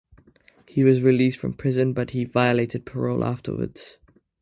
He 0.67 0.83
was 0.83 1.03
released 1.03 1.39
from 1.39 1.53
prison 1.53 1.93
but 1.93 2.09
he 2.09 2.23
violated 2.23 2.87
parole 2.87 3.23
afterwards. 3.23 3.99